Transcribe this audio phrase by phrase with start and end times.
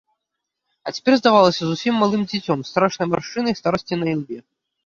[0.87, 4.37] А цяпер здавалася зусім малым дзіцем, з страшнай маршчынай старасці на ілбе.